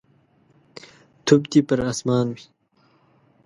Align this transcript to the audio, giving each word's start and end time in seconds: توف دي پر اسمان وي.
توف 1.25 1.41
دي 1.51 1.59
پر 1.67 1.79
اسمان 1.91 2.25
وي. 2.35 2.43